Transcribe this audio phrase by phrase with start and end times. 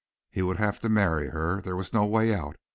[0.31, 1.61] He would have to marry her.
[1.61, 2.55] There was no way out.